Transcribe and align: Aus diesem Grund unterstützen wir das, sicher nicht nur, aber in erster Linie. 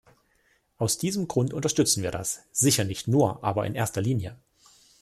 Aus 0.79 0.97
diesem 0.97 1.27
Grund 1.27 1.53
unterstützen 1.53 2.01
wir 2.01 2.09
das, 2.09 2.41
sicher 2.51 2.83
nicht 2.85 3.07
nur, 3.07 3.43
aber 3.43 3.67
in 3.67 3.75
erster 3.75 4.01
Linie. 4.01 4.35